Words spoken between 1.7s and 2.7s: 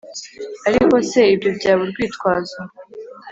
urwitwazo